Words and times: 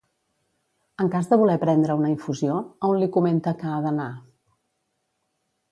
En 1.03 1.11
cas 1.15 1.29
de 1.33 1.37
voler 1.41 1.57
prendre 1.65 1.97
una 2.03 2.11
infusió, 2.15 2.57
a 2.87 2.91
on 2.95 2.99
li 3.03 3.11
comenta 3.19 3.57
que 3.61 3.71
ha 3.75 3.79
d'anar? 3.87 4.11